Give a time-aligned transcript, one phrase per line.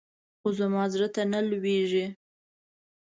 [0.39, 2.05] خو زما زړه ته نه لوېږي.